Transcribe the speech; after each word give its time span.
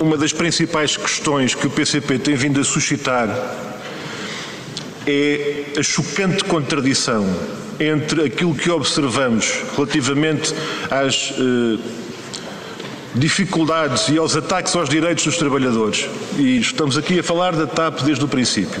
uma 0.00 0.16
das 0.16 0.32
principais 0.32 0.96
questões 0.96 1.54
que 1.54 1.66
o 1.66 1.70
PCP 1.70 2.18
tem 2.18 2.34
vindo 2.34 2.60
a 2.60 2.64
suscitar 2.64 3.28
é 5.06 5.64
a 5.78 5.82
chocante 5.82 6.44
contradição 6.44 7.24
entre 7.78 8.24
aquilo 8.24 8.54
que 8.54 8.70
observamos 8.70 9.62
relativamente 9.74 10.52
às 10.90 11.32
eh, 11.32 11.78
dificuldades 13.14 14.08
e 14.08 14.18
aos 14.18 14.36
ataques 14.36 14.74
aos 14.74 14.88
direitos 14.88 15.24
dos 15.24 15.36
trabalhadores. 15.36 16.08
E 16.38 16.58
estamos 16.58 16.98
aqui 16.98 17.18
a 17.18 17.22
falar 17.22 17.54
da 17.54 17.66
TAP 17.66 18.00
desde 18.02 18.24
o 18.24 18.28
princípio. 18.28 18.80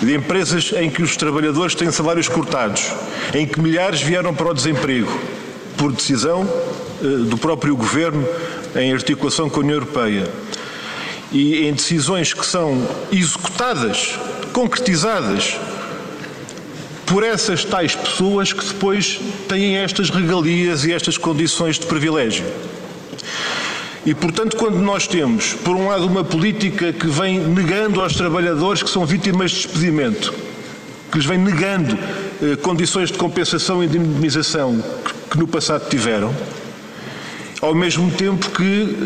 De 0.00 0.14
empresas 0.14 0.72
em 0.76 0.90
que 0.90 1.02
os 1.02 1.16
trabalhadores 1.16 1.74
têm 1.74 1.90
salários 1.90 2.28
cortados, 2.28 2.92
em 3.34 3.46
que 3.46 3.60
milhares 3.60 4.00
vieram 4.00 4.34
para 4.34 4.50
o 4.50 4.54
desemprego, 4.54 5.12
por 5.76 5.92
decisão 5.92 6.48
eh, 7.02 7.06
do 7.28 7.36
próprio 7.36 7.76
Governo 7.76 8.26
em 8.76 8.92
articulação 8.92 9.48
com 9.48 9.60
a 9.60 9.62
União 9.62 9.76
Europeia. 9.76 10.28
E 11.32 11.66
em 11.66 11.72
decisões 11.72 12.32
que 12.32 12.44
são 12.46 12.86
executadas, 13.10 14.18
concretizadas 14.52 15.56
por 17.06 17.22
essas 17.22 17.64
tais 17.64 17.94
pessoas 17.94 18.52
que 18.52 18.64
depois 18.64 19.20
têm 19.48 19.76
estas 19.76 20.10
regalias 20.10 20.84
e 20.84 20.92
estas 20.92 21.18
condições 21.18 21.78
de 21.78 21.86
privilégio. 21.86 22.44
E, 24.06 24.14
portanto, 24.14 24.56
quando 24.56 24.78
nós 24.78 25.06
temos, 25.06 25.54
por 25.54 25.74
um 25.76 25.88
lado, 25.88 26.06
uma 26.06 26.22
política 26.22 26.92
que 26.92 27.06
vem 27.06 27.38
negando 27.38 28.00
aos 28.02 28.14
trabalhadores 28.14 28.82
que 28.82 28.90
são 28.90 29.06
vítimas 29.06 29.50
de 29.50 29.62
despedimento, 29.62 30.32
que 31.10 31.18
lhes 31.18 31.26
vem 31.26 31.38
negando 31.38 31.96
eh, 32.42 32.56
condições 32.56 33.10
de 33.10 33.16
compensação 33.16 33.82
e 33.82 33.86
de 33.86 33.96
indemnização 33.96 34.82
que, 35.04 35.30
que 35.30 35.38
no 35.38 35.46
passado 35.46 35.88
tiveram, 35.88 36.34
ao 37.64 37.74
mesmo 37.74 38.10
tempo 38.10 38.50
que 38.50 38.96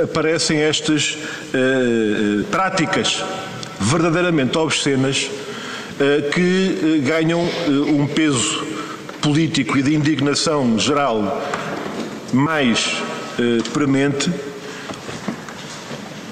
eh, 0.00 0.02
aparecem 0.04 0.58
estas 0.58 1.16
eh, 1.54 2.42
práticas 2.50 3.22
verdadeiramente 3.78 4.56
obscenas 4.58 5.30
eh, 6.00 6.30
que 6.32 6.78
eh, 6.82 6.98
ganham 6.98 7.40
eh, 7.40 7.70
um 7.70 8.06
peso 8.06 8.66
político 9.20 9.78
e 9.78 9.82
de 9.82 9.94
indignação 9.94 10.78
geral 10.78 11.40
mais 12.32 12.96
premente, 13.72 14.30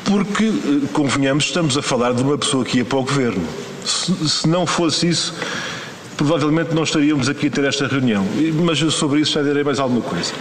porque, 0.05 0.53
convenhamos, 0.93 1.45
estamos 1.45 1.77
a 1.79 1.83
falar 1.83 2.13
de 2.13 2.23
uma 2.23 2.37
pessoa 2.37 2.65
que 2.65 2.79
ia 2.79 2.85
para 2.85 2.99
o 2.99 3.05
governo. 3.05 3.43
Se, 3.85 4.29
se 4.29 4.49
não 4.49 4.67
fosse 4.67 5.09
isso, 5.09 5.35
provavelmente 6.17 6.75
não 6.75 6.83
estaríamos 6.83 7.29
aqui 7.29 7.47
a 7.47 7.51
ter 7.51 7.65
esta 7.65 7.87
reunião. 7.87 8.27
Mas 8.65 8.79
sobre 8.95 9.21
isso 9.21 9.33
já 9.33 9.43
direi 9.43 9.63
mais 9.65 9.79
alguma 9.79 10.03
coisa. 10.03 10.33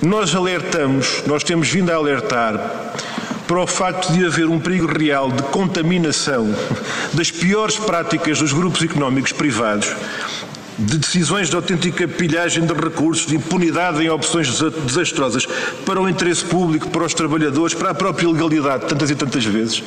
Nós 0.00 0.32
alertamos, 0.32 1.24
nós 1.26 1.42
temos 1.42 1.68
vindo 1.68 1.90
a 1.90 1.96
alertar 1.96 2.94
para 3.48 3.60
o 3.60 3.66
facto 3.66 4.12
de 4.12 4.24
haver 4.24 4.46
um 4.46 4.60
perigo 4.60 4.86
real 4.86 5.32
de 5.32 5.42
contaminação 5.44 6.54
das 7.12 7.30
piores 7.32 7.76
práticas 7.76 8.38
dos 8.38 8.52
grupos 8.52 8.82
económicos 8.82 9.32
privados 9.32 9.88
de 10.78 10.98
decisões 10.98 11.50
de 11.50 11.56
autêntica 11.56 12.06
pilhagem 12.06 12.64
de 12.64 12.72
recursos, 12.72 13.26
de 13.26 13.34
impunidade 13.34 14.00
em 14.04 14.08
opções 14.08 14.48
desastrosas 14.86 15.44
para 15.84 16.00
o 16.00 16.08
interesse 16.08 16.44
público, 16.44 16.88
para 16.90 17.04
os 17.04 17.12
trabalhadores, 17.12 17.74
para 17.74 17.90
a 17.90 17.94
própria 17.94 18.28
legalidade, 18.28 18.86
tantas 18.86 19.10
e 19.10 19.16
tantas 19.16 19.44
vezes, 19.44 19.82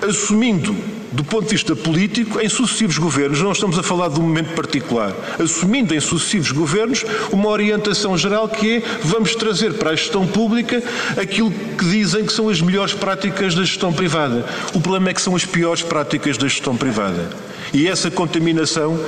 assumindo 0.00 0.74
do 1.14 1.22
ponto 1.22 1.44
de 1.44 1.52
vista 1.52 1.76
político, 1.76 2.40
em 2.40 2.48
sucessivos 2.48 2.98
governos, 2.98 3.40
não 3.40 3.52
estamos 3.52 3.78
a 3.78 3.82
falar 3.84 4.08
de 4.08 4.18
um 4.18 4.22
momento 4.24 4.52
particular, 4.54 5.14
assumindo 5.38 5.94
em 5.94 6.00
sucessivos 6.00 6.50
governos 6.50 7.04
uma 7.30 7.48
orientação 7.48 8.18
geral 8.18 8.48
que 8.48 8.78
é 8.78 8.82
vamos 9.04 9.34
trazer 9.36 9.74
para 9.74 9.90
a 9.90 9.94
gestão 9.94 10.26
pública 10.26 10.82
aquilo 11.16 11.52
que 11.52 11.84
dizem 11.84 12.24
que 12.24 12.32
são 12.32 12.48
as 12.48 12.60
melhores 12.60 12.94
práticas 12.94 13.54
da 13.54 13.62
gestão 13.62 13.92
privada. 13.92 14.44
O 14.74 14.80
problema 14.80 15.10
é 15.10 15.14
que 15.14 15.22
são 15.22 15.36
as 15.36 15.44
piores 15.44 15.82
práticas 15.82 16.36
da 16.36 16.48
gestão 16.48 16.76
privada. 16.76 17.30
E 17.72 17.86
essa 17.86 18.10
contaminação 18.10 18.98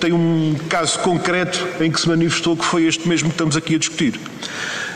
tem 0.00 0.12
um 0.12 0.56
caso 0.68 0.98
concreto 0.98 1.64
em 1.80 1.92
que 1.92 2.00
se 2.00 2.08
manifestou 2.08 2.56
que 2.56 2.64
foi 2.64 2.86
este 2.86 3.08
mesmo 3.08 3.28
que 3.28 3.34
estamos 3.34 3.56
aqui 3.56 3.76
a 3.76 3.78
discutir. 3.78 4.18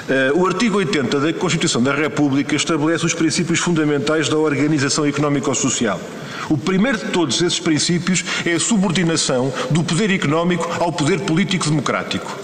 Uh, 0.09 0.41
o 0.41 0.47
artigo 0.47 0.79
80 0.79 1.19
da 1.19 1.33
Constituição 1.33 1.83
da 1.83 1.93
República 1.93 2.55
estabelece 2.55 3.05
os 3.05 3.13
princípios 3.13 3.59
fundamentais 3.59 4.29
da 4.29 4.39
organização 4.39 5.05
económico-social. 5.05 6.01
O 6.49 6.57
primeiro 6.57 6.99
de 6.99 7.07
todos 7.07 7.43
esses 7.43 7.59
princípios 7.59 8.25
é 8.45 8.53
a 8.53 8.61
subordinação 8.61 9.53
do 9.69 9.83
poder 9.83 10.13
económico 10.13 10.65
ao 10.79 10.93
poder 10.93 11.21
político 11.21 11.69
democrático. 11.69 12.39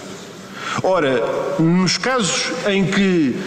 Ora, 0.83 1.23
nos 1.57 1.97
casos 1.97 2.51
em 2.67 2.85
que 2.85 3.37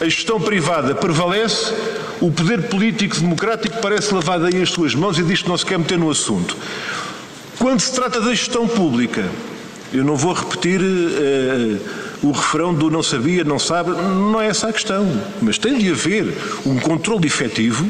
a 0.00 0.04
gestão 0.04 0.40
privada 0.40 0.92
prevalece, 0.92 1.72
o 2.20 2.32
poder 2.32 2.62
político 2.62 3.20
democrático 3.20 3.80
parece 3.80 4.12
lavado 4.12 4.46
aí 4.46 4.60
as 4.60 4.70
suas 4.70 4.96
mãos 4.96 5.16
e 5.16 5.22
diz 5.22 5.42
que 5.42 5.48
não 5.48 5.56
se 5.56 5.64
quer 5.64 5.78
meter 5.78 5.96
no 5.96 6.10
assunto. 6.10 6.56
Quando 7.56 7.78
se 7.78 7.92
trata 7.92 8.20
da 8.20 8.30
gestão 8.30 8.66
pública, 8.66 9.24
eu 9.92 10.02
não 10.02 10.16
vou 10.16 10.32
repetir 10.32 10.80
uh, 10.80 12.03
o 12.24 12.32
refrão 12.32 12.72
do 12.74 12.90
não 12.90 13.02
sabia, 13.02 13.44
não 13.44 13.58
sabe, 13.58 13.90
não 13.90 14.40
é 14.40 14.46
essa 14.46 14.68
a 14.68 14.72
questão, 14.72 15.06
mas 15.42 15.58
tem 15.58 15.78
de 15.78 15.90
haver 15.90 16.34
um 16.64 16.78
controle 16.78 17.26
efetivo 17.26 17.86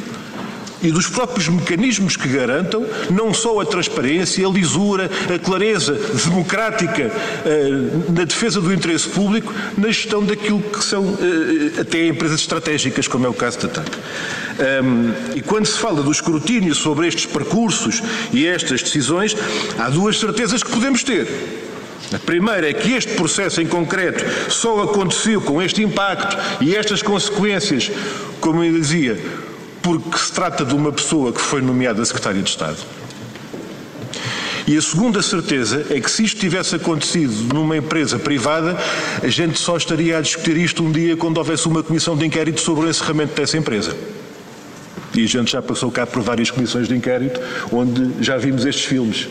e 0.83 0.91
dos 0.91 1.09
próprios 1.09 1.49
mecanismos 1.49 2.17
que 2.17 2.29
garantam 2.29 2.85
não 3.11 3.33
só 3.33 3.61
a 3.61 3.65
transparência, 3.65 4.47
a 4.47 4.51
lisura, 4.51 5.11
a 5.35 5.39
clareza 5.39 5.99
democrática 6.25 7.11
eh, 7.47 7.69
na 8.13 8.25
defesa 8.25 8.61
do 8.61 8.73
interesse 8.73 9.09
público, 9.09 9.53
na 9.79 9.87
gestão 9.87 10.23
daquilo 10.23 10.61
que 10.61 10.85
são 10.85 11.17
eh, 11.21 11.81
até 11.81 12.07
empresas 12.09 12.41
estratégicas, 12.41 13.09
como 13.09 13.25
é 13.25 13.29
o 13.29 13.35
caso 13.35 13.61
da 13.61 13.69
TAP. 13.69 13.89
Um, 14.55 15.37
e 15.37 15.43
quando 15.43 15.67
se 15.67 15.79
fala 15.79 16.03
do 16.03 16.13
escrutínio 16.13 16.75
sobre 16.75 17.09
estes 17.09 17.27
percursos 17.27 18.03
e 18.33 18.47
estas 18.47 18.83
decisões, 18.83 19.35
há 19.79 19.89
duas 19.89 20.19
certezas 20.21 20.63
que 20.63 20.71
podemos 20.71 21.03
ter. 21.03 21.27
A 22.13 22.19
primeira 22.19 22.69
é 22.69 22.73
que 22.73 22.93
este 22.93 23.15
processo 23.15 23.61
em 23.61 23.67
concreto 23.67 24.25
só 24.51 24.83
aconteceu 24.83 25.41
com 25.41 25.61
este 25.61 25.83
impacto 25.83 26.37
e 26.61 26.77
estas 26.77 27.03
consequências, 27.03 27.91
como 28.41 28.63
eu 28.63 28.73
dizia, 28.73 29.19
porque 29.83 30.17
se 30.17 30.33
trata 30.33 30.65
de 30.65 30.75
uma 30.75 30.93
pessoa 30.93 31.33
que 31.33 31.41
foi 31.41 31.61
nomeada 31.61 32.05
secretária 32.05 32.43
de 32.43 32.49
Estado. 32.49 32.79
E 34.67 34.79
a 34.79 34.81
segunda 34.81 35.21
certeza 35.21 35.85
é 35.91 36.01
que 36.01 36.11
se 36.11 36.25
isto 36.25 36.41
tivesse 36.41 36.75
acontecido 36.75 37.53
numa 37.53 37.77
empresa 37.77 38.19
privada, 38.19 38.79
a 39.23 39.29
gente 39.29 39.59
só 39.59 39.77
estaria 39.77 40.17
a 40.17 40.23
discutir 40.23 40.57
isto 40.57 40.83
um 40.83 40.91
dia 40.91 41.17
quando 41.17 41.37
houvesse 41.37 41.67
uma 41.69 41.83
comissão 41.83 42.17
de 42.17 42.25
inquérito 42.25 42.63
sobre 42.63 42.87
o 42.87 42.89
encerramento 42.89 43.35
dessa 43.35 43.59
empresa. 43.59 43.95
E 45.15 45.23
a 45.23 45.27
gente 45.27 45.53
já 45.53 45.61
passou 45.61 45.91
cá 45.91 46.07
por 46.07 46.23
várias 46.23 46.51
comissões 46.51 46.89
de 46.89 46.97
inquérito 46.97 47.41
onde 47.71 48.25
já 48.25 48.39
vimos 48.39 48.65
estes 48.65 48.87
filmes. 48.87 49.29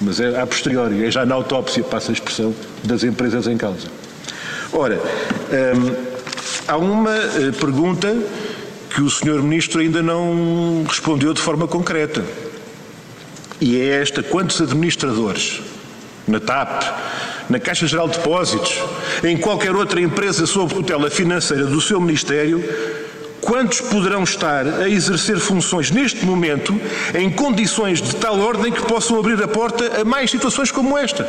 Mas 0.00 0.20
é 0.20 0.40
a 0.40 0.46
posteriori, 0.46 1.04
é 1.04 1.10
já 1.10 1.24
na 1.24 1.34
autópsia, 1.34 1.82
passa 1.82 2.12
a 2.12 2.14
expressão, 2.14 2.54
das 2.84 3.02
empresas 3.02 3.46
em 3.46 3.56
causa. 3.56 3.88
Ora, 4.72 4.96
hum, 4.96 5.94
há 6.68 6.76
uma 6.76 7.14
eh, 7.14 7.52
pergunta 7.58 8.14
que 8.94 9.00
o 9.00 9.08
Sr. 9.08 9.42
Ministro 9.42 9.80
ainda 9.80 10.02
não 10.02 10.84
respondeu 10.86 11.32
de 11.32 11.40
forma 11.40 11.66
concreta. 11.66 12.24
E 13.60 13.78
é 13.78 14.00
esta: 14.02 14.22
quantos 14.22 14.60
administradores 14.60 15.62
na 16.28 16.40
TAP, 16.40 16.82
na 17.48 17.58
Caixa 17.58 17.86
Geral 17.86 18.08
de 18.08 18.18
Depósitos, 18.18 18.82
em 19.24 19.36
qualquer 19.36 19.74
outra 19.74 20.00
empresa 20.00 20.46
sob 20.46 20.74
tutela 20.74 21.08
financeira 21.08 21.64
do 21.64 21.80
seu 21.80 22.00
Ministério, 22.00 22.62
quantos 23.40 23.80
poderão 23.80 24.24
estar 24.24 24.66
a 24.66 24.88
exercer 24.88 25.38
funções 25.38 25.90
neste 25.90 26.24
momento 26.24 26.78
em 27.14 27.30
condições 27.30 28.02
de 28.02 28.16
tal 28.16 28.38
ordem 28.38 28.72
que 28.72 28.82
possam 28.82 29.18
abrir 29.18 29.42
a 29.42 29.48
porta 29.48 30.00
a 30.00 30.04
mais 30.04 30.30
situações 30.30 30.70
como 30.70 30.96
esta? 30.96 31.28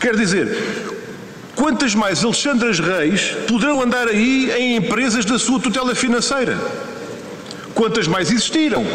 Quer 0.00 0.16
dizer, 0.16 0.56
Quantas 1.58 1.92
mais 1.92 2.24
Alexandras 2.24 2.78
Reis 2.78 3.34
poderão 3.48 3.82
andar 3.82 4.06
aí 4.06 4.48
em 4.56 4.76
empresas 4.76 5.24
da 5.24 5.40
sua 5.40 5.58
tutela 5.58 5.92
financeira? 5.92 6.56
Quantas 7.74 8.06
mais 8.06 8.30
existiram? 8.30 8.82
Uh, 8.82 8.86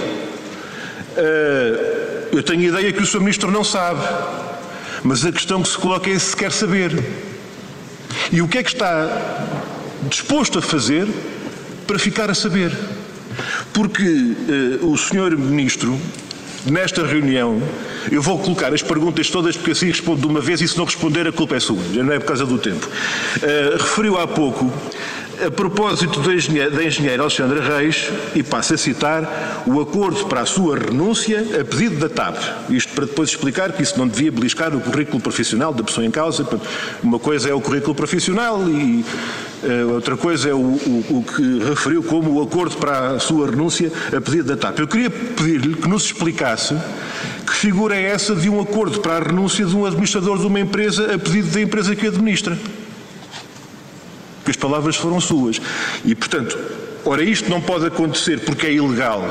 eu 2.31 2.41
tenho 2.41 2.61
ideia 2.61 2.93
que 2.93 3.03
o 3.03 3.05
Sr. 3.05 3.19
Ministro 3.19 3.51
não 3.51 3.65
sabe, 3.65 3.99
mas 5.03 5.25
a 5.25 5.31
questão 5.33 5.61
que 5.61 5.67
se 5.67 5.77
coloca 5.77 6.09
é 6.09 6.17
se 6.17 6.37
quer 6.37 6.53
saber. 6.53 7.03
E 8.31 8.41
o 8.41 8.47
que 8.47 8.59
é 8.59 8.63
que 8.63 8.71
está 8.71 9.09
disposto 10.03 10.59
a 10.59 10.61
fazer 10.61 11.05
para 11.85 11.99
ficar 11.99 12.29
a 12.29 12.33
saber? 12.33 12.71
Porque 13.73 14.03
uh, 14.03 14.91
o 14.91 14.97
Sr. 14.97 15.37
Ministro 15.37 15.99
nesta 16.65 17.05
reunião, 17.05 17.61
eu 18.11 18.21
vou 18.21 18.39
colocar 18.39 18.73
as 18.73 18.81
perguntas 18.81 19.29
todas, 19.29 19.55
porque 19.57 19.71
assim 19.71 19.87
respondo 19.87 20.21
de 20.21 20.27
uma 20.27 20.39
vez 20.39 20.61
e 20.61 20.67
se 20.67 20.77
não 20.77 20.85
responder 20.85 21.27
a 21.27 21.31
culpa 21.31 21.55
é 21.55 21.59
sua, 21.59 21.79
já 21.93 22.03
não 22.03 22.13
é 22.13 22.19
por 22.19 22.27
causa 22.27 22.45
do 22.45 22.57
tempo. 22.57 22.87
Uh, 22.87 23.77
referiu 23.77 24.17
há 24.17 24.27
pouco, 24.27 24.71
a 25.45 25.51
propósito 25.51 26.19
da 26.21 26.33
engenheira, 26.33 26.83
engenheira 26.83 27.23
Alexandra 27.23 27.61
Reis, 27.61 28.09
e 28.35 28.43
passo 28.43 28.75
a 28.75 28.77
citar, 28.77 29.63
o 29.65 29.81
acordo 29.81 30.25
para 30.25 30.41
a 30.41 30.45
sua 30.45 30.77
renúncia 30.77 31.45
a 31.59 31.65
pedido 31.65 31.97
da 31.97 32.07
TAP. 32.07 32.37
Isto 32.69 32.93
para 32.93 33.05
depois 33.05 33.29
explicar 33.29 33.71
que 33.73 33.81
isso 33.81 33.97
não 33.97 34.07
devia 34.07 34.31
beliscar 34.31 34.75
o 34.75 34.79
currículo 34.79 35.19
profissional 35.19 35.73
da 35.73 35.83
pessoa 35.83 36.05
em 36.05 36.11
causa. 36.11 36.47
Uma 37.01 37.19
coisa 37.19 37.49
é 37.49 37.53
o 37.53 37.59
currículo 37.59 37.95
profissional 37.95 38.61
e 38.69 39.03
outra 39.93 40.17
coisa 40.17 40.49
é 40.49 40.53
o, 40.53 40.57
o, 40.57 41.05
o, 41.09 41.23
que 41.23 41.63
referiu 41.63 42.03
como 42.03 42.33
o 42.33 42.41
acordo 42.41 42.77
para 42.77 43.11
a 43.11 43.19
sua 43.19 43.49
renúncia 43.49 43.91
a 44.15 44.19
pedido 44.19 44.43
da 44.43 44.57
TAP. 44.57 44.79
Eu 44.79 44.87
queria 44.87 45.09
pedir-lhe 45.09 45.75
que 45.75 45.87
nos 45.87 46.05
explicasse 46.05 46.75
que 47.45 47.53
figura 47.53 47.95
é 47.95 48.03
essa 48.03 48.35
de 48.35 48.49
um 48.49 48.61
acordo 48.61 48.99
para 48.99 49.17
a 49.17 49.19
renúncia 49.19 49.65
de 49.65 49.75
um 49.75 49.85
administrador 49.85 50.37
de 50.37 50.45
uma 50.45 50.59
empresa 50.59 51.13
a 51.13 51.19
pedido 51.19 51.49
da 51.49 51.61
empresa 51.61 51.95
que 51.95 52.07
administra. 52.07 52.57
Que 54.43 54.51
as 54.51 54.57
palavras 54.57 54.95
foram 54.95 55.21
suas. 55.21 55.61
E, 56.03 56.13
portanto, 56.13 56.57
ora, 57.05 57.23
isto 57.23 57.49
não 57.49 57.61
pode 57.61 57.85
acontecer 57.85 58.41
porque 58.41 58.67
é 58.67 58.73
ilegal 58.73 59.23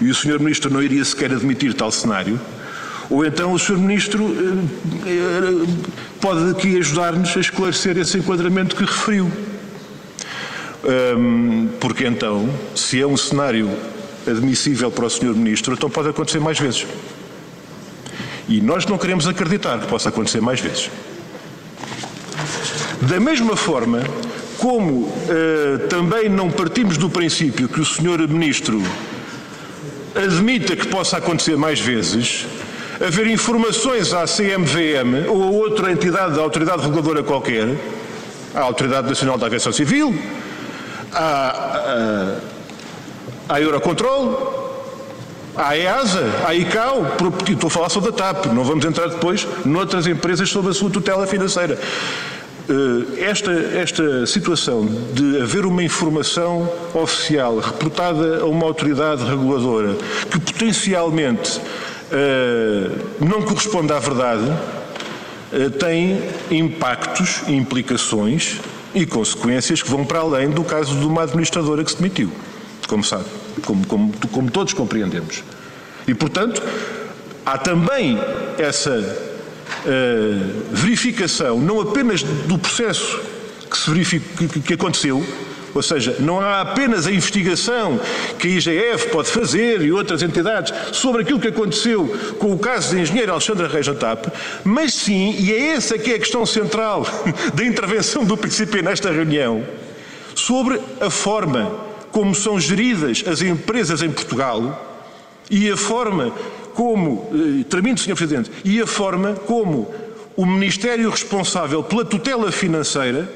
e 0.00 0.10
o 0.10 0.14
Sr. 0.14 0.38
Ministro 0.38 0.70
não 0.70 0.82
iria 0.82 1.04
sequer 1.04 1.32
admitir 1.32 1.72
tal 1.74 1.90
cenário. 1.90 2.38
Ou 3.08 3.24
então 3.24 3.52
o 3.52 3.58
Sr. 3.58 3.78
Ministro 3.78 4.24
eh, 4.24 5.10
eh, 5.10 5.66
pode 6.20 6.50
aqui 6.50 6.76
ajudar-nos 6.78 7.36
a 7.36 7.40
esclarecer 7.40 7.96
esse 7.98 8.18
enquadramento 8.18 8.74
que 8.74 8.84
referiu. 8.84 9.30
Porque 11.80 12.06
então, 12.06 12.48
se 12.76 13.00
é 13.00 13.06
um 13.06 13.16
cenário 13.16 13.68
admissível 14.24 14.90
para 14.90 15.06
o 15.06 15.10
Sr. 15.10 15.34
Ministro, 15.34 15.74
então 15.74 15.90
pode 15.90 16.08
acontecer 16.08 16.38
mais 16.38 16.58
vezes. 16.58 16.86
E 18.48 18.60
nós 18.60 18.86
não 18.86 18.96
queremos 18.96 19.26
acreditar 19.26 19.80
que 19.80 19.86
possa 19.86 20.08
acontecer 20.08 20.40
mais 20.40 20.60
vezes. 20.60 20.88
Da 23.02 23.18
mesma 23.18 23.56
forma, 23.56 24.02
como 24.58 25.02
uh, 25.02 25.88
também 25.88 26.28
não 26.28 26.50
partimos 26.50 26.96
do 26.96 27.10
princípio 27.10 27.68
que 27.68 27.80
o 27.80 27.84
Sr. 27.84 28.28
Ministro 28.28 28.82
admita 30.14 30.74
que 30.74 30.86
possa 30.86 31.18
acontecer 31.18 31.56
mais 31.56 31.78
vezes, 31.78 32.46
haver 33.00 33.26
informações 33.26 34.12
à 34.12 34.26
CMVM 34.26 35.28
ou 35.28 35.42
a 35.42 35.46
outra 35.46 35.92
entidade 35.92 36.34
da 36.34 36.42
autoridade 36.42 36.82
reguladora 36.82 37.22
qualquer, 37.22 37.76
à 38.54 38.60
Autoridade 38.60 39.08
Nacional 39.08 39.36
da 39.36 39.46
Aviação 39.46 39.72
Civil, 39.72 40.14
à, 41.12 42.38
à, 43.48 43.54
à 43.54 43.60
Eurocontrol, 43.60 44.64
à 45.56 45.76
EASA, 45.76 46.24
à 46.46 46.54
ICAO, 46.54 47.06
estou 47.48 47.68
a 47.68 47.70
falar 47.70 47.88
sobre 47.88 48.10
a 48.10 48.12
TAP, 48.12 48.46
não 48.46 48.64
vamos 48.64 48.84
entrar 48.84 49.08
depois 49.08 49.46
noutras 49.64 50.06
empresas 50.06 50.48
sob 50.50 50.68
a 50.68 50.72
sua 50.72 50.90
tutela 50.90 51.26
financeira. 51.26 51.78
Eh, 52.68 53.22
esta, 53.22 53.52
esta 53.52 54.26
situação 54.26 54.84
de 55.12 55.40
haver 55.40 55.64
uma 55.64 55.84
informação 55.84 56.68
oficial 56.94 57.58
reportada 57.58 58.40
a 58.40 58.46
uma 58.46 58.66
autoridade 58.66 59.24
reguladora 59.24 59.94
que 60.30 60.40
potencialmente 60.40 61.60
não 63.20 63.42
corresponde 63.42 63.92
à 63.92 63.98
verdade 63.98 64.44
uh, 65.52 65.70
tem 65.70 66.22
impactos, 66.50 67.42
implicações 67.48 68.60
e 68.94 69.04
consequências 69.04 69.82
que 69.82 69.90
vão 69.90 70.04
para 70.04 70.20
além 70.20 70.50
do 70.50 70.64
caso 70.64 70.96
de 70.98 71.04
uma 71.04 71.22
administradora 71.22 71.84
que 71.84 71.90
se 71.90 71.96
demitiu, 71.96 72.30
como 72.88 73.04
sabe, 73.04 73.26
como, 73.64 73.86
como, 73.86 74.12
como 74.30 74.50
todos 74.50 74.72
compreendemos. 74.72 75.42
E, 76.06 76.14
portanto, 76.14 76.62
há 77.44 77.58
também 77.58 78.18
essa 78.58 78.98
uh, 78.98 80.64
verificação, 80.70 81.60
não 81.60 81.80
apenas 81.80 82.22
do 82.22 82.58
processo 82.58 83.20
que, 83.70 84.48
que, 84.48 84.60
que 84.60 84.74
aconteceu, 84.74 85.22
ou 85.76 85.82
seja, 85.82 86.16
não 86.18 86.40
há 86.40 86.60
apenas 86.60 87.06
a 87.06 87.12
investigação 87.12 88.00
que 88.38 88.48
a 88.48 88.50
IGF 88.50 89.08
pode 89.10 89.28
fazer 89.28 89.82
e 89.82 89.92
outras 89.92 90.22
entidades 90.22 90.72
sobre 90.92 91.22
aquilo 91.22 91.38
que 91.38 91.48
aconteceu 91.48 92.06
com 92.38 92.52
o 92.52 92.58
caso 92.58 92.94
da 92.94 93.00
engenheira 93.00 93.32
Alexandra 93.32 93.68
Reis 93.68 93.86
mas 94.64 94.94
sim, 94.94 95.36
e 95.38 95.52
é 95.52 95.68
essa 95.68 95.98
que 95.98 96.12
é 96.12 96.14
a 96.16 96.18
questão 96.18 96.44
central 96.44 97.06
da 97.54 97.64
intervenção 97.64 98.24
do 98.24 98.36
princípio 98.36 98.82
nesta 98.82 99.10
reunião, 99.10 99.64
sobre 100.34 100.80
a 101.00 101.10
forma 101.10 101.70
como 102.10 102.34
são 102.34 102.58
geridas 102.58 103.24
as 103.26 103.42
empresas 103.42 104.02
em 104.02 104.10
Portugal 104.10 105.04
e 105.50 105.70
a 105.70 105.76
forma 105.76 106.32
como, 106.74 107.30
eh, 107.32 107.64
termino, 107.68 107.96
Sr. 107.96 108.14
Presidente, 108.14 108.50
e 108.64 108.80
a 108.80 108.86
forma 108.86 109.34
como 109.46 109.94
o 110.36 110.44
Ministério 110.44 111.08
responsável 111.08 111.82
pela 111.82 112.04
tutela 112.04 112.52
financeira 112.52 113.28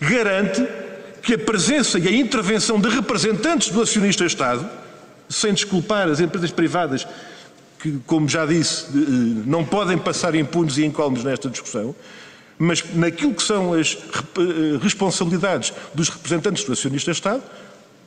garante 0.00 0.66
que 1.22 1.34
a 1.34 1.38
presença 1.38 1.98
e 1.98 2.08
a 2.08 2.12
intervenção 2.12 2.80
de 2.80 2.88
representantes 2.88 3.70
do 3.70 3.82
acionista 3.82 4.24
Estado, 4.24 4.68
sem 5.28 5.52
desculpar 5.52 6.08
as 6.08 6.20
empresas 6.20 6.50
privadas 6.50 7.06
que, 7.78 7.98
como 8.06 8.28
já 8.28 8.44
disse, 8.44 8.86
eh, 8.86 9.42
não 9.46 9.64
podem 9.64 9.96
passar 9.96 10.34
impunes 10.34 10.78
e 10.78 10.84
incólumes 10.84 11.22
nesta 11.22 11.48
discussão, 11.48 11.94
mas 12.58 12.82
naquilo 12.94 13.34
que 13.34 13.42
são 13.42 13.72
as 13.72 13.94
eh, 13.94 14.78
responsabilidades 14.82 15.72
dos 15.94 16.08
representantes 16.08 16.64
do 16.64 16.72
acionista 16.72 17.10
Estado, 17.12 17.42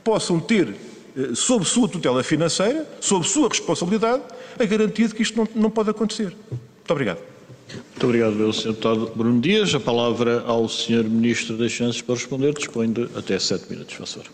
possam 0.03 0.39
ter 0.39 0.75
eh, 1.15 1.29
sob 1.33 1.63
sua 1.63 1.87
tutela 1.87 2.23
financeira, 2.23 2.85
sob 2.99 3.25
sua 3.25 3.47
responsabilidade, 3.47 4.23
a 4.59 4.65
garantia 4.65 5.07
de 5.07 5.15
que 5.15 5.21
isto 5.21 5.37
não, 5.37 5.47
não 5.55 5.69
pode 5.69 5.89
acontecer. 5.89 6.35
Muito 6.49 6.91
obrigado. 6.91 7.30
Muito 7.73 8.05
obrigado, 8.05 8.53
Sr. 8.53 8.69
Deputado 8.69 9.11
Bruno 9.15 9.41
Dias. 9.41 9.73
A 9.75 9.79
palavra 9.79 10.41
ao 10.41 10.67
Sr. 10.67 11.03
Ministro 11.03 11.57
das 11.57 11.73
Finanças 11.73 12.01
para 12.01 12.15
responder. 12.15 12.53
Dispõe 12.53 12.91
de 12.91 13.09
até 13.15 13.37
sete 13.39 13.69
minutos, 13.69 13.95
por 13.95 14.07
favor. 14.07 14.29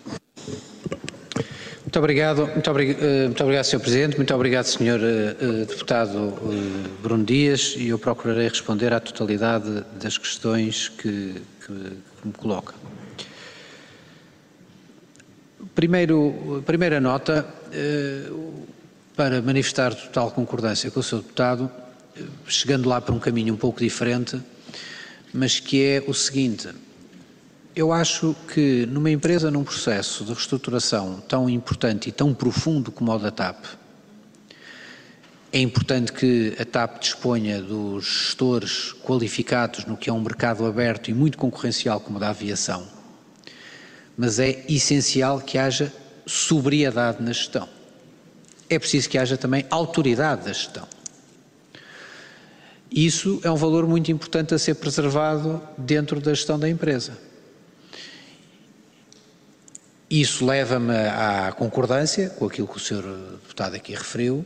Muito 1.84 2.00
obrigado, 2.00 2.48
muito, 2.48 2.70
obrigado, 2.70 3.02
eh, 3.02 3.24
muito 3.26 3.44
obrigado, 3.44 3.64
Sr. 3.66 3.80
Presidente, 3.80 4.18
muito 4.18 4.36
obrigado, 4.36 4.66
Sr. 4.66 5.00
Eh, 5.02 5.66
Deputado 5.66 6.34
Bruno 7.02 7.24
Dias, 7.24 7.76
e 7.78 7.88
eu 7.88 7.98
procurarei 7.98 8.50
responder 8.50 8.94
à 8.94 9.00
totalidade 9.00 9.84
das 10.00 10.18
questões 10.18 10.90
que, 10.90 11.36
que, 11.66 11.74
que 11.74 12.28
me 12.28 12.34
coloca. 12.34 12.74
Primeiro, 15.74 16.62
primeira 16.66 17.00
nota, 17.00 17.48
eh, 17.72 18.30
para 19.16 19.42
manifestar 19.42 19.96
total 19.96 20.32
concordância 20.32 20.92
com 20.92 21.00
o 21.00 21.04
Sr. 21.04 21.18
Deputado, 21.18 21.72
eh, 21.72 21.87
chegando 22.48 22.88
lá 22.88 23.02
por 23.02 23.14
um 23.14 23.20
caminho 23.20 23.54
um 23.54 23.58
pouco 23.58 23.80
diferente, 23.80 24.42
mas 25.34 25.60
que 25.60 25.84
é 25.84 26.04
o 26.08 26.14
seguinte. 26.14 26.70
Eu 27.76 27.92
acho 27.92 28.36
que 28.54 28.86
numa 28.88 29.12
empresa, 29.12 29.52
num 29.52 29.64
processo 29.64 30.24
de 30.24 30.34
reestruturação 30.34 31.22
tão 31.28 31.50
importante 31.50 32.10
e 32.10 32.12
tão 32.12 32.34
profundo 32.34 32.92
como 32.92 33.12
o 33.12 33.18
da 33.18 33.30
TAP, 33.30 33.66
é 35.54 35.60
importante 35.60 36.12
que 36.12 36.56
a 36.60 36.66
TAP 36.66 37.00
disponha 37.00 37.62
dos 37.62 38.06
gestores 38.06 38.94
qualificados 39.04 39.86
no 39.86 39.96
que 39.96 40.10
é 40.10 40.14
um 40.14 40.22
mercado 40.22 40.66
aberto 40.66 41.10
e 41.10 41.14
muito 41.14 41.38
concorrencial 41.38 42.00
como 42.00 42.18
o 42.18 42.20
da 42.20 42.30
aviação 42.30 42.98
mas 44.18 44.40
é 44.40 44.66
essencial 44.68 45.40
que 45.40 45.60
haja 45.60 45.94
sobriedade 46.26 47.22
na 47.22 47.32
gestão. 47.32 47.70
É 48.68 48.80
preciso 48.80 49.08
que 49.08 49.18
haja 49.18 49.38
também 49.38 49.66
autoridade 49.70 50.46
da 50.46 50.52
gestão. 50.52 50.88
Isso 52.92 53.40
é 53.44 53.52
um 53.52 53.56
valor 53.56 53.86
muito 53.86 54.12
importante 54.12 54.54
a 54.54 54.60
ser 54.60 54.76
preservado 54.76 55.62
dentro 55.78 56.20
da 56.22 56.34
gestão 56.34 56.58
da 56.58 56.70
empresa. 56.70 57.18
Isso 60.10 60.46
leva-me 60.46 60.94
à 60.94 61.52
concordância 61.52 62.30
com 62.30 62.46
aquilo 62.46 62.68
que 62.68 62.78
o 62.78 62.80
Sr. 62.80 63.04
Deputado 63.42 63.76
aqui 63.76 63.94
referiu, 63.94 64.46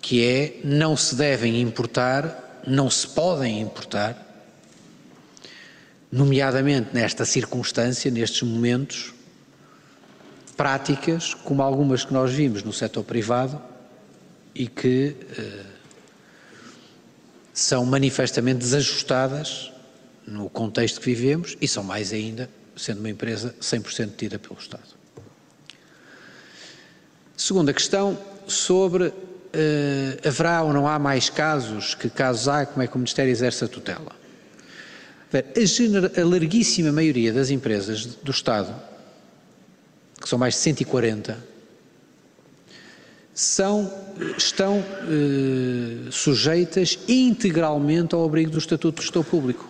que 0.00 0.24
é 0.24 0.60
não 0.64 0.96
se 0.96 1.14
devem 1.14 1.60
importar, 1.60 2.62
não 2.66 2.88
se 2.88 3.06
podem 3.06 3.60
importar 3.60 4.24
nomeadamente 6.10 6.88
nesta 6.94 7.26
circunstância, 7.26 8.10
nestes 8.10 8.42
momentos, 8.42 9.12
práticas 10.56 11.34
como 11.34 11.62
algumas 11.62 12.04
que 12.04 12.12
nós 12.12 12.32
vimos 12.32 12.62
no 12.62 12.72
setor 12.72 13.04
privado 13.04 13.60
e 14.54 14.66
que 14.66 15.14
eh, 15.38 15.64
são 17.58 17.84
manifestamente 17.84 18.60
desajustadas 18.60 19.72
no 20.24 20.48
contexto 20.48 21.00
que 21.00 21.06
vivemos 21.06 21.56
e 21.60 21.66
são 21.66 21.82
mais 21.82 22.12
ainda 22.12 22.48
sendo 22.76 23.00
uma 23.00 23.10
empresa 23.10 23.52
100% 23.60 24.12
tida 24.16 24.38
pelo 24.38 24.56
Estado. 24.56 24.84
Segunda 27.36 27.74
questão 27.74 28.16
sobre 28.46 29.12
eh, 29.52 30.18
haverá 30.24 30.62
ou 30.62 30.72
não 30.72 30.86
há 30.86 31.00
mais 31.00 31.28
casos, 31.28 31.96
que 31.96 32.08
casos 32.08 32.46
há, 32.46 32.64
como 32.64 32.80
é 32.80 32.86
que 32.86 32.94
o 32.94 32.98
Ministério 32.98 33.32
exerce 33.32 33.64
a 33.64 33.68
tutela. 33.68 34.12
A, 35.32 36.20
a 36.20 36.24
larguíssima 36.24 36.92
maioria 36.92 37.32
das 37.32 37.50
empresas 37.50 38.06
do 38.06 38.30
Estado, 38.30 38.72
que 40.20 40.28
são 40.28 40.38
mais 40.38 40.54
de 40.54 40.60
140, 40.60 41.36
são, 43.34 43.92
estão 44.36 44.78
eh, 44.78 46.10
sujeitas 46.10 46.98
integralmente 47.08 48.14
ao 48.14 48.24
abrigo 48.24 48.50
do 48.50 48.58
Estatuto 48.58 48.96
do 48.96 49.02
Gestor 49.02 49.24
Público. 49.24 49.68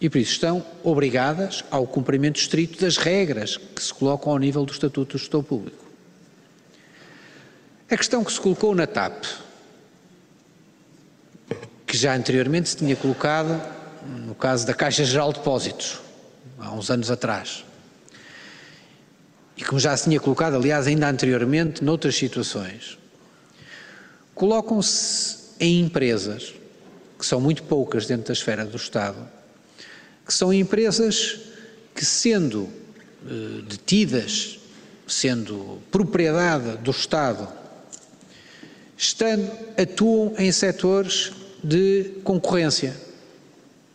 E 0.00 0.08
por 0.08 0.18
isso 0.18 0.32
estão 0.32 0.64
obrigadas 0.84 1.64
ao 1.70 1.86
cumprimento 1.86 2.38
estrito 2.38 2.80
das 2.80 2.96
regras 2.96 3.56
que 3.56 3.82
se 3.82 3.92
colocam 3.92 4.32
ao 4.32 4.38
nível 4.38 4.64
do 4.64 4.72
Estatuto 4.72 5.16
do 5.16 5.18
Gestor 5.18 5.42
Público. 5.42 5.84
A 7.90 7.96
questão 7.96 8.22
que 8.22 8.32
se 8.32 8.40
colocou 8.40 8.74
na 8.74 8.86
TAP, 8.86 9.24
que 11.86 11.96
já 11.96 12.14
anteriormente 12.14 12.68
se 12.68 12.76
tinha 12.76 12.94
colocado 12.94 13.60
no 14.26 14.34
caso 14.34 14.66
da 14.66 14.74
Caixa 14.74 15.04
Geral 15.04 15.32
de 15.32 15.38
Depósitos, 15.38 16.00
há 16.58 16.72
uns 16.72 16.90
anos 16.90 17.10
atrás. 17.10 17.64
E 19.56 19.64
como 19.64 19.80
já 19.80 19.96
se 19.96 20.04
tinha 20.04 20.20
colocado, 20.20 20.54
aliás, 20.54 20.86
ainda 20.86 21.08
anteriormente, 21.08 21.82
noutras 21.82 22.14
situações, 22.14 22.98
colocam-se 24.38 25.36
em 25.58 25.80
empresas, 25.80 26.54
que 27.18 27.26
são 27.26 27.40
muito 27.40 27.64
poucas 27.64 28.06
dentro 28.06 28.28
da 28.28 28.32
esfera 28.32 28.64
do 28.64 28.76
Estado, 28.76 29.18
que 30.24 30.32
são 30.32 30.54
empresas 30.54 31.40
que, 31.92 32.04
sendo 32.04 32.68
eh, 33.26 33.62
detidas, 33.68 34.60
sendo 35.08 35.82
propriedade 35.90 36.76
do 36.78 36.92
Estado, 36.92 37.48
estando, 38.96 39.50
atuam 39.76 40.32
em 40.38 40.52
setores 40.52 41.32
de 41.62 42.12
concorrência, 42.22 42.94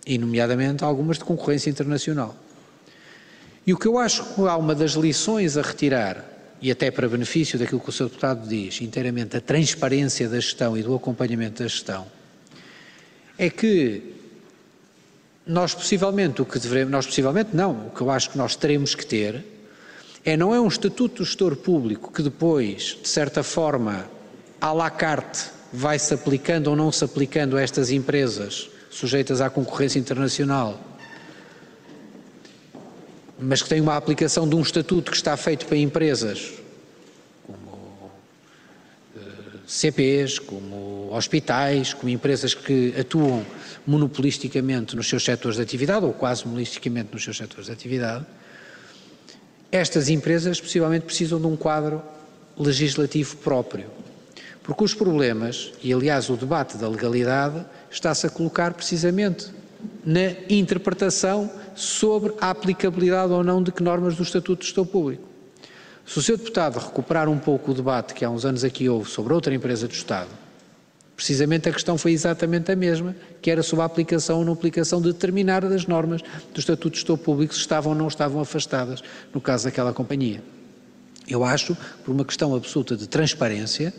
e 0.06 0.18
nomeadamente 0.18 0.84
algumas 0.84 1.18
de 1.18 1.24
concorrência 1.24 1.70
internacional. 1.70 2.36
E 3.66 3.74
o 3.74 3.78
que 3.78 3.88
eu 3.88 3.98
acho 3.98 4.26
que 4.36 4.42
há 4.42 4.58
uma 4.58 4.76
das 4.76 4.92
lições 4.92 5.56
a 5.56 5.62
retirar, 5.62 6.33
e 6.63 6.72
até 6.72 6.89
para 6.89 7.10
benefício 7.10 7.60
daquilo 7.60 7.82
que 7.82 7.89
o 7.89 7.91
Sr. 7.91 8.05
Deputado 8.05 8.48
diz, 8.48 8.79
inteiramente 8.82 9.36
a 9.36 9.41
transparência 9.41 10.29
da 10.29 10.39
gestão 10.39 10.77
e 10.77 10.82
do 10.82 10.96
acompanhamento 10.96 11.62
da 11.62 11.67
gestão, 11.67 12.08
é 13.38 13.50
que 13.50 14.01
nós 15.46 15.75
possivelmente 15.75 16.41
o 16.41 16.46
que 16.46 16.58
devemos, 16.58 16.89
nós 16.89 17.05
possivelmente 17.05 17.50
não, 17.53 17.88
o 17.88 17.89
que 17.89 18.00
eu 18.00 18.10
acho 18.10 18.29
que 18.29 18.38
nós 18.38 18.55
teremos 18.55 18.96
que 18.96 19.05
ter 19.05 19.43
é 20.24 20.38
não 20.38 20.55
é 20.55 20.62
um 20.62 20.70
estatuto 20.70 21.15
do 21.17 21.25
gestor 21.25 21.58
público 21.58 22.13
que 22.13 22.24
depois, 22.24 22.98
de 23.03 23.10
certa 23.10 23.43
forma, 23.43 24.10
à 24.62 24.72
la 24.72 24.89
carte, 24.89 25.51
vai 25.74 26.00
se 26.00 26.13
aplicando 26.13 26.67
ou 26.67 26.77
não 26.77 26.93
se 26.93 27.03
aplicando 27.03 27.58
a 27.58 27.62
estas 27.62 27.91
empresas 27.91 28.70
sujeitas 28.89 29.41
à 29.41 29.50
concorrência 29.50 30.00
internacional, 30.00 30.79
mas 33.40 33.62
que 33.62 33.70
tem 33.70 33.82
uma 33.82 33.96
aplicação 33.96 34.48
de 34.48 34.56
um 34.56 34.62
estatuto 34.62 35.12
que 35.12 35.18
está 35.18 35.36
feito 35.36 35.66
para 35.66 35.78
empresas 35.78 36.52
como 37.46 38.12
eh, 39.16 39.20
CPs, 39.66 40.40
como 40.40 41.10
hospitais, 41.12 41.94
como 41.94 42.10
empresas 42.10 42.54
que 42.54 42.94
atuam 43.00 43.46
monopolisticamente 43.86 44.96
nos 44.96 45.08
seus 45.08 45.24
setores 45.24 45.58
de 45.58 45.63
atividade, 45.63 46.06
ou 46.06 46.13
quase 46.13 46.44
monopolisticamente 46.46 47.10
nos 47.13 47.24
seus 47.24 47.38
setores 47.38 47.66
de 47.66 47.72
atividade, 47.72 48.25
estas 49.72 50.10
empresas 50.10 50.62
possivelmente 50.62 51.06
precisam 51.06 51.40
de 51.40 51.48
um 51.48 51.56
quadro 51.56 52.02
legislativo 52.58 53.38
próprio. 53.38 53.88
Porque 54.62 54.84
os 54.84 54.94
problemas, 54.94 55.74
e 55.84 55.92
aliás 55.92 56.30
o 56.30 56.38
debate 56.38 56.78
da 56.78 56.88
legalidade, 56.88 57.66
está-se 57.92 58.25
a 58.28 58.30
colocar 58.30 58.74
precisamente 58.74 59.52
na 60.06 60.32
interpretação 60.50 61.52
sobre 61.75 62.34
a 62.39 62.50
aplicabilidade 62.50 63.32
ou 63.32 63.44
não 63.44 63.62
de 63.62 63.72
que 63.72 63.84
normas 63.84 64.15
do 64.15 64.24
Estatuto 64.24 64.62
do 64.62 64.65
Gestor 64.65 64.86
Público. 64.86 65.24
Se 66.06 66.20
o 66.20 66.22
Sr. 66.22 66.38
Deputado 66.38 66.80
recuperar 66.80 67.30
um 67.30 67.39
pouco 67.39 67.72
o 67.72 67.74
debate 67.74 68.13
que 68.13 68.25
há 68.25 68.30
uns 68.30 68.46
anos 68.46 68.63
aqui 68.63 68.89
houve 68.89 69.10
sobre 69.10 69.34
outra 69.34 69.53
empresa 69.53 69.88
do 69.88 69.94
Estado, 69.94 70.30
precisamente 71.15 71.70
a 71.70 71.72
questão 71.72 71.98
foi 71.98 72.12
exatamente 72.12 72.72
a 72.72 72.75
mesma, 72.75 73.15
que 73.42 73.50
era 73.50 73.63
sobre 73.63 73.84
a 73.84 73.86
aplicação 73.86 74.39
ou 74.39 74.46
não 74.46 74.53
aplicação 74.53 75.01
de 75.01 75.13
determinadas 75.13 75.88
normas 75.88 76.22
do 76.53 76.60
Estatuto 76.60 76.89
do 76.89 76.96
Gestor 76.96 77.18
Público, 77.18 77.53
se 77.53 77.62
estavam 77.62 77.94
ou 77.94 77.98
não 77.98 78.08
estavam 78.08 78.42
afastadas, 78.42 79.01
no 79.34 79.39
caso 79.39 79.65
daquela 79.65 79.94
companhia. 79.94 80.44
Eu 81.27 81.44
acho, 81.44 81.77
por 82.03 82.12
uma 82.12 82.25
questão 82.25 82.53
absoluta 82.53 82.98
de 82.98 83.08
transparência 83.08 83.94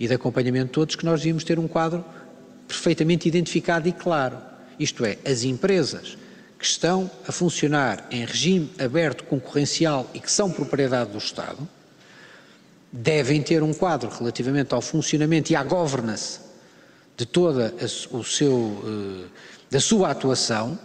e 0.00 0.08
de 0.08 0.14
acompanhamento 0.14 0.66
de 0.66 0.72
todos, 0.72 0.96
que 0.96 1.04
nós 1.04 1.20
devíamos 1.20 1.44
ter 1.44 1.58
um 1.58 1.68
quadro 1.68 2.02
perfeitamente 2.66 3.28
identificado 3.28 3.86
e 3.88 3.92
claro. 3.92 4.38
Isto 4.78 5.04
é, 5.04 5.18
as 5.26 5.44
empresas 5.44 6.16
que 6.62 6.68
estão 6.68 7.10
a 7.26 7.32
funcionar 7.32 8.06
em 8.08 8.24
regime 8.24 8.70
aberto 8.78 9.24
concorrencial 9.24 10.08
e 10.14 10.20
que 10.20 10.30
são 10.30 10.48
propriedade 10.48 11.10
do 11.10 11.18
Estado 11.18 11.68
devem 12.92 13.42
ter 13.42 13.64
um 13.64 13.74
quadro 13.74 14.08
relativamente 14.08 14.72
ao 14.72 14.80
funcionamento 14.80 15.50
e 15.50 15.56
à 15.56 15.64
governance 15.64 16.38
de 17.16 17.26
toda 17.26 17.74
a, 17.80 18.16
o 18.16 18.22
seu, 18.22 18.80
eh, 18.86 19.28
da 19.72 19.80
sua 19.80 20.12
atuação 20.12 20.78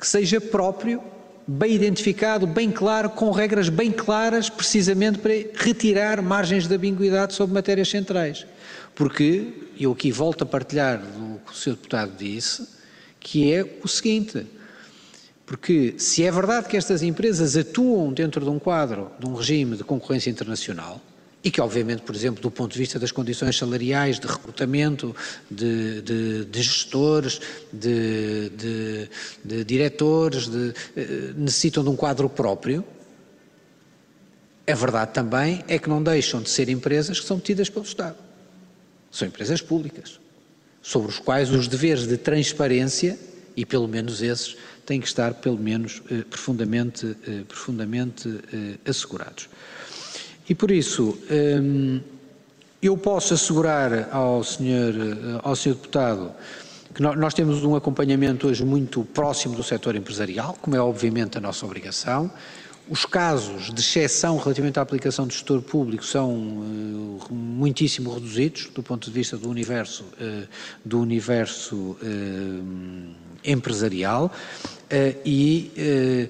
que 0.00 0.04
seja 0.04 0.40
próprio, 0.40 1.00
bem 1.46 1.74
identificado, 1.74 2.44
bem 2.44 2.68
claro, 2.68 3.08
com 3.10 3.30
regras 3.30 3.68
bem 3.68 3.92
claras, 3.92 4.50
precisamente 4.50 5.20
para 5.20 5.32
retirar 5.54 6.20
margens 6.20 6.66
de 6.66 6.74
ambiguidade 6.74 7.34
sobre 7.34 7.54
matérias 7.54 7.88
centrais. 7.88 8.44
Porque 8.96 9.46
eu 9.78 9.92
aqui 9.92 10.10
volto 10.10 10.42
a 10.42 10.46
partilhar 10.46 10.98
do 10.98 11.38
que 11.46 11.52
o 11.52 11.54
Sr. 11.54 11.70
Deputado 11.70 12.16
disse, 12.18 12.66
que 13.20 13.52
é 13.52 13.78
o 13.84 13.86
seguinte, 13.86 14.44
porque 15.50 15.96
se 15.98 16.24
é 16.24 16.30
verdade 16.30 16.68
que 16.68 16.76
estas 16.76 17.02
empresas 17.02 17.56
atuam 17.56 18.12
dentro 18.12 18.40
de 18.40 18.48
um 18.48 18.56
quadro, 18.56 19.10
de 19.18 19.26
um 19.26 19.34
regime 19.34 19.76
de 19.76 19.82
concorrência 19.82 20.30
internacional, 20.30 21.00
e 21.42 21.50
que, 21.50 21.60
obviamente, 21.60 22.02
por 22.02 22.14
exemplo, 22.14 22.40
do 22.40 22.52
ponto 22.52 22.72
de 22.72 22.78
vista 22.78 23.00
das 23.00 23.10
condições 23.10 23.58
salariais, 23.58 24.20
de 24.20 24.28
recrutamento, 24.28 25.12
de, 25.50 26.02
de, 26.02 26.44
de 26.44 26.62
gestores, 26.62 27.40
de, 27.72 29.08
de 29.44 29.64
diretores, 29.64 30.48
eh, 30.96 31.32
necessitam 31.34 31.82
de 31.82 31.90
um 31.90 31.96
quadro 31.96 32.28
próprio, 32.28 32.84
a 34.68 34.74
verdade 34.76 35.12
também 35.12 35.64
é 35.66 35.80
que 35.80 35.88
não 35.88 36.00
deixam 36.00 36.40
de 36.40 36.48
ser 36.48 36.68
empresas 36.68 37.18
que 37.18 37.26
são 37.26 37.40
tidas 37.40 37.68
pelo 37.68 37.84
Estado. 37.84 38.18
São 39.10 39.26
empresas 39.26 39.60
públicas, 39.60 40.20
sobre 40.80 41.08
os 41.08 41.18
quais 41.18 41.50
os 41.50 41.66
deveres 41.66 42.06
de 42.06 42.16
transparência, 42.16 43.18
e 43.56 43.66
pelo 43.66 43.88
menos 43.88 44.22
esses, 44.22 44.56
têm 44.90 45.00
que 45.00 45.06
estar 45.06 45.34
pelo 45.34 45.56
menos 45.56 46.02
eh, 46.10 46.24
profundamente, 46.28 47.16
eh, 47.24 47.42
profundamente 47.46 48.28
eh, 48.52 48.90
assegurados. 48.90 49.48
E 50.48 50.54
por 50.54 50.72
isso, 50.72 51.16
hum, 51.30 52.00
eu 52.82 52.96
posso 52.96 53.34
assegurar 53.34 54.08
ao 54.10 54.42
senhor, 54.42 54.92
ao 55.44 55.54
senhor 55.54 55.76
deputado 55.76 56.32
que 56.92 57.00
nós 57.00 57.34
temos 57.34 57.62
um 57.62 57.76
acompanhamento 57.76 58.48
hoje 58.48 58.64
muito 58.64 59.04
próximo 59.04 59.54
do 59.54 59.62
setor 59.62 59.94
empresarial, 59.94 60.58
como 60.60 60.74
é 60.74 60.80
obviamente 60.80 61.38
a 61.38 61.40
nossa 61.40 61.64
obrigação. 61.64 62.28
Os 62.88 63.04
casos 63.04 63.72
de 63.72 63.80
exceção 63.80 64.36
relativamente 64.38 64.80
à 64.80 64.82
aplicação 64.82 65.24
do 65.24 65.32
gestor 65.32 65.62
público 65.62 66.04
são 66.04 66.32
uh, 66.32 67.32
muitíssimo 67.32 68.12
reduzidos 68.12 68.68
do 68.74 68.82
ponto 68.82 69.08
de 69.08 69.12
vista 69.12 69.36
do 69.36 69.48
universo, 69.48 70.02
uh, 70.02 70.48
do 70.84 70.98
universo 70.98 71.76
uh, 71.76 73.14
empresarial 73.44 74.32
e 75.24 76.28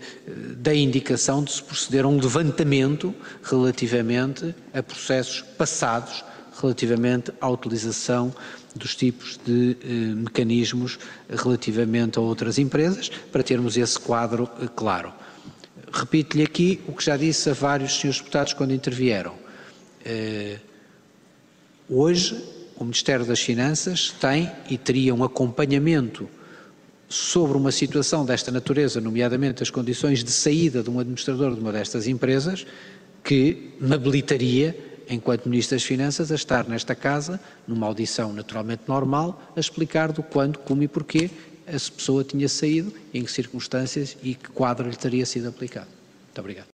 da 0.57 0.75
indicação 0.75 1.43
de 1.43 1.53
se 1.53 1.63
proceder 1.63 2.05
a 2.05 2.09
um 2.09 2.21
levantamento 2.21 3.15
relativamente 3.43 4.55
a 4.75 4.83
processos 4.83 5.41
passados 5.57 6.25
relativamente 6.61 7.33
à 7.41 7.49
utilização 7.49 8.35
dos 8.77 8.95
tipos 8.95 9.41
de 9.45 9.77
mecanismos 10.15 10.99
relativamente 11.29 12.19
a 12.19 12.23
outras 12.23 12.59
empresas, 12.59 13.09
para 13.09 13.43
termos 13.43 13.77
esse 13.77 13.99
quadro 13.99 14.47
claro. 14.77 15.13
Repito-lhe 15.93 16.45
aqui 16.45 16.81
o 16.87 16.93
que 16.93 17.05
já 17.05 17.17
disse 17.17 17.49
a 17.51 17.55
vários 17.55 17.99
senhores 17.99 18.21
deputados 18.21 18.53
quando 18.53 18.75
intervieram. 18.75 19.35
Hoje, 21.89 22.45
o 22.77 22.85
Ministério 22.85 23.25
das 23.25 23.41
Finanças 23.41 24.15
tem 24.21 24.51
e 24.69 24.79
teria 24.79 25.15
um 25.15 25.25
acompanhamento 25.25 26.29
sobre 27.11 27.59
uma 27.59 27.73
situação 27.73 28.25
desta 28.25 28.53
natureza, 28.53 29.01
nomeadamente 29.01 29.65
as 29.65 29.69
condições 29.69 30.23
de 30.23 30.31
saída 30.31 30.81
de 30.81 30.89
um 30.89 31.01
administrador 31.01 31.53
de 31.55 31.61
uma 31.61 31.73
destas 31.73 32.07
empresas, 32.07 32.65
que 33.25 33.75
me 33.81 33.93
habilitaria, 33.93 34.79
enquanto 35.09 35.49
Ministro 35.49 35.77
das 35.77 35.83
Finanças, 35.83 36.31
a 36.31 36.37
estar 36.37 36.69
nesta 36.69 36.95
casa, 36.95 37.41
numa 37.67 37.87
audição 37.89 38.33
naturalmente 38.33 38.83
normal, 38.87 39.43
a 39.57 39.61
explicar 39.61 40.13
do 40.13 40.23
quando, 40.23 40.61
como 40.61 40.85
e 40.85 40.89
porquê 40.89 41.29
essa 41.67 41.91
pessoa 41.91 42.23
tinha 42.23 42.49
saído, 42.49 42.93
em 43.13 43.25
que 43.25 43.33
circunstâncias 43.33 44.17
e 44.23 44.35
que 44.37 44.49
quadro 44.51 44.89
lhe 44.89 44.97
teria 44.97 45.27
sido 45.27 45.49
aplicado. 45.49 45.89
Muito 46.27 46.39
obrigado. 46.39 46.69